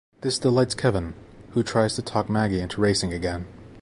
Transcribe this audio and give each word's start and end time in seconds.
This 0.21 0.39
delights 0.39 0.73
Kevin, 0.73 1.13
who 1.51 1.61
tries 1.61 1.95
to 1.95 2.01
talk 2.01 2.27
Maggie 2.27 2.59
into 2.59 2.81
racing 2.81 3.13
again. 3.13 3.45